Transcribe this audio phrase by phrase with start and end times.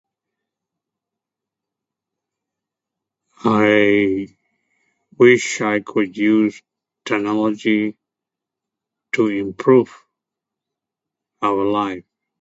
[3.45, 4.29] I
[5.19, 6.63] wish I could use
[7.05, 7.97] technology
[9.13, 9.95] to improve
[11.43, 12.05] our life.